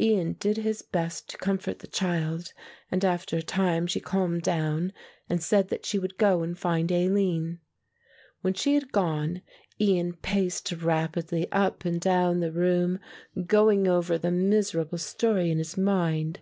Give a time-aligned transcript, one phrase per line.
[0.00, 2.54] Ian did his best to comfort the child
[2.90, 4.94] and after a time she calmed down
[5.28, 7.58] and said that she would go and find Aline.
[8.40, 9.42] When she had gone
[9.78, 12.98] Ian paced rapidly up and down the room,
[13.46, 16.40] going over the miserable story in his mind.